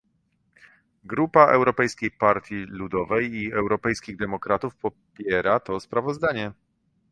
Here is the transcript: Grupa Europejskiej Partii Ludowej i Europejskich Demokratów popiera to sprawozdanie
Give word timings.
Grupa 1.03 1.47
Europejskiej 1.51 2.11
Partii 2.11 2.55
Ludowej 2.65 3.33
i 3.35 3.51
Europejskich 3.53 4.17
Demokratów 4.17 4.75
popiera 4.75 5.59
to 5.59 5.79
sprawozdanie 5.79 6.51